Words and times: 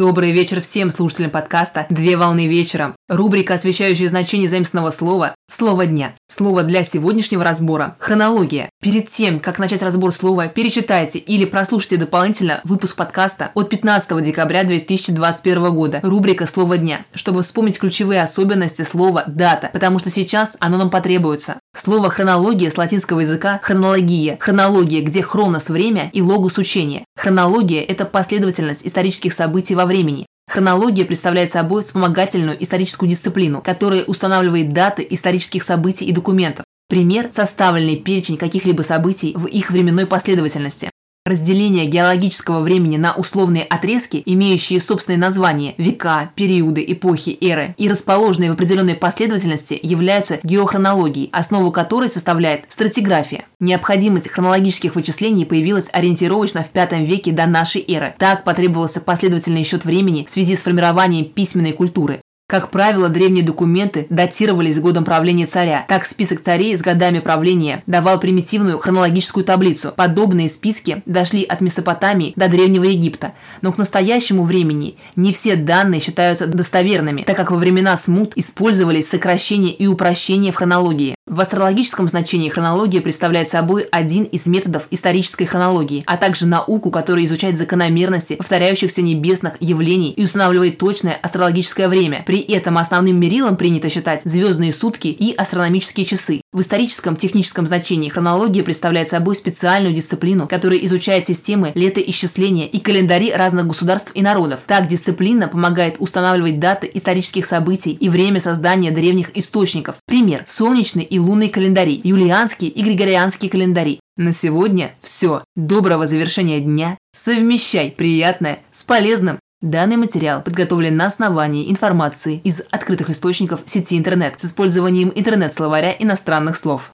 Добрый 0.00 0.32
вечер 0.32 0.62
всем 0.62 0.90
слушателям 0.90 1.30
подкаста 1.30 1.84
«Две 1.90 2.16
волны 2.16 2.48
вечером». 2.48 2.96
Рубрика, 3.10 3.52
освещающая 3.52 4.08
значение 4.08 4.48
заместного 4.48 4.90
слова 4.90 5.34
«Слово 5.46 5.84
дня». 5.84 6.14
Слово 6.30 6.62
для 6.62 6.84
сегодняшнего 6.84 7.42
разбора– 7.42 7.96
хронология. 7.98 8.70
Перед 8.80 9.08
тем, 9.08 9.40
как 9.40 9.58
начать 9.58 9.82
разбор 9.82 10.12
слова, 10.12 10.46
перечитайте 10.46 11.18
или 11.18 11.44
прослушайте 11.44 11.96
дополнительно 11.96 12.60
выпуск 12.62 12.94
подкаста 12.94 13.50
от 13.54 13.68
15 13.68 14.22
декабря 14.22 14.62
2021 14.62 15.74
года, 15.74 15.98
рубрика 16.04 16.46
«Слово 16.46 16.78
дня», 16.78 17.04
чтобы 17.14 17.42
вспомнить 17.42 17.80
ключевые 17.80 18.22
особенности 18.22 18.82
слова 18.82 19.24
«дата», 19.26 19.70
потому 19.72 19.98
что 19.98 20.12
сейчас 20.12 20.56
оно 20.60 20.78
нам 20.78 20.88
потребуется. 20.88 21.56
Слово 21.76 22.10
«хронология» 22.10 22.70
с 22.70 22.78
латинского 22.78 23.20
языка 23.20 23.58
«хронология». 23.60 24.36
Хронология, 24.38 25.02
где 25.02 25.22
хронос– 25.22 25.68
время 25.68 26.10
и 26.12 26.22
логус– 26.22 26.58
учение. 26.58 27.04
Хронология– 27.16 27.82
это 27.88 28.04
последовательность 28.04 28.86
исторических 28.86 29.34
событий 29.34 29.74
во 29.74 29.84
времени. 29.84 30.26
Хронология 30.50 31.04
представляет 31.04 31.52
собой 31.52 31.82
вспомогательную 31.82 32.60
историческую 32.60 33.08
дисциплину, 33.08 33.62
которая 33.62 34.02
устанавливает 34.02 34.72
даты 34.72 35.06
исторических 35.08 35.62
событий 35.62 36.06
и 36.06 36.12
документов. 36.12 36.64
Пример– 36.88 37.28
составленный 37.32 37.94
перечень 37.94 38.36
каких-либо 38.36 38.82
событий 38.82 39.32
в 39.36 39.46
их 39.46 39.70
временной 39.70 40.06
последовательности. 40.06 40.90
Разделение 41.26 41.84
геологического 41.84 42.60
времени 42.60 42.96
на 42.96 43.12
условные 43.12 43.64
отрезки, 43.64 44.22
имеющие 44.24 44.80
собственные 44.80 45.18
названия– 45.18 45.74
века, 45.76 46.30
периоды, 46.34 46.82
эпохи, 46.88 47.36
эры, 47.42 47.74
и 47.76 47.90
расположенные 47.90 48.50
в 48.50 48.54
определенной 48.54 48.94
последовательности, 48.94 49.78
являются 49.82 50.40
геохронологией, 50.42 51.28
основу 51.30 51.72
которой 51.72 52.08
составляет 52.08 52.64
стратиграфия. 52.70 53.44
Необходимость 53.60 54.30
хронологических 54.30 54.94
вычислений 54.94 55.44
появилась 55.44 55.90
ориентировочно 55.92 56.62
в 56.62 56.74
V 56.74 57.04
веке 57.04 57.32
до 57.32 57.44
нашей 57.44 57.84
эры. 57.86 58.14
Так 58.18 58.42
потребовался 58.42 59.02
последовательный 59.02 59.62
счет 59.62 59.84
времени 59.84 60.24
в 60.24 60.30
связи 60.30 60.56
с 60.56 60.62
формированием 60.62 61.26
письменной 61.26 61.72
культуры. 61.72 62.22
Как 62.50 62.72
правило, 62.72 63.08
древние 63.08 63.44
документы 63.44 64.08
датировались 64.10 64.80
годом 64.80 65.04
правления 65.04 65.46
царя. 65.46 65.84
Так, 65.86 66.04
список 66.04 66.42
царей 66.42 66.76
с 66.76 66.80
годами 66.80 67.20
правления 67.20 67.84
давал 67.86 68.18
примитивную 68.18 68.80
хронологическую 68.80 69.44
таблицу. 69.44 69.92
Подобные 69.96 70.48
списки 70.48 71.00
дошли 71.06 71.44
от 71.44 71.60
Месопотамии 71.60 72.32
до 72.34 72.48
Древнего 72.48 72.82
Египта. 72.82 73.34
Но 73.62 73.70
к 73.70 73.78
настоящему 73.78 74.42
времени 74.42 74.96
не 75.14 75.32
все 75.32 75.54
данные 75.54 76.00
считаются 76.00 76.48
достоверными, 76.48 77.22
так 77.22 77.36
как 77.36 77.52
во 77.52 77.56
времена 77.56 77.96
смут 77.96 78.32
использовались 78.34 79.08
сокращения 79.08 79.72
и 79.72 79.86
упрощения 79.86 80.50
в 80.50 80.56
хронологии. 80.56 81.14
В 81.30 81.40
астрологическом 81.40 82.08
значении 82.08 82.48
хронология 82.48 83.00
представляет 83.00 83.48
собой 83.48 83.82
один 83.92 84.24
из 84.24 84.48
методов 84.48 84.88
исторической 84.90 85.44
хронологии, 85.44 86.02
а 86.04 86.16
также 86.16 86.44
науку, 86.44 86.90
которая 86.90 87.24
изучает 87.24 87.56
закономерности 87.56 88.34
повторяющихся 88.34 89.00
небесных 89.00 89.52
явлений 89.60 90.10
и 90.10 90.24
устанавливает 90.24 90.78
точное 90.78 91.16
астрологическое 91.22 91.88
время. 91.88 92.24
При 92.26 92.40
этом 92.40 92.78
основным 92.78 93.20
мерилом 93.20 93.56
принято 93.56 93.88
считать 93.88 94.22
звездные 94.24 94.72
сутки 94.72 95.06
и 95.06 95.32
астрономические 95.32 96.04
часы. 96.04 96.40
В 96.52 96.62
историческом 96.62 97.14
техническом 97.14 97.64
значении 97.64 98.08
хронология 98.08 98.64
представляет 98.64 99.08
собой 99.08 99.36
специальную 99.36 99.94
дисциплину, 99.94 100.48
которая 100.48 100.80
изучает 100.80 101.28
системы 101.28 101.70
летоисчисления 101.76 102.66
и 102.66 102.80
календари 102.80 103.30
разных 103.30 103.68
государств 103.68 104.10
и 104.14 104.22
народов. 104.22 104.62
Так 104.66 104.88
дисциплина 104.88 105.46
помогает 105.46 105.94
устанавливать 106.00 106.58
даты 106.58 106.90
исторических 106.92 107.46
событий 107.46 107.92
и 107.92 108.08
время 108.08 108.40
создания 108.40 108.90
древних 108.90 109.36
источников. 109.38 109.94
Пример– 110.06 110.42
солнечный 110.48 111.04
и 111.04 111.19
лунный 111.20 111.48
календари, 111.48 112.00
юлианский 112.02 112.68
и 112.68 112.82
григорианский 112.82 113.48
календари. 113.48 114.00
На 114.16 114.32
сегодня 114.32 114.92
все. 115.00 115.44
Доброго 115.56 116.06
завершения 116.06 116.60
дня. 116.60 116.98
Совмещай 117.14 117.90
приятное 117.90 118.60
с 118.72 118.84
полезным. 118.84 119.38
Данный 119.62 119.96
материал 119.96 120.42
подготовлен 120.42 120.96
на 120.96 121.06
основании 121.06 121.70
информации 121.70 122.40
из 122.44 122.62
открытых 122.70 123.10
источников 123.10 123.60
сети 123.66 123.98
интернет 123.98 124.40
с 124.40 124.46
использованием 124.46 125.12
интернет-словаря 125.14 125.94
иностранных 125.98 126.56
слов. 126.56 126.90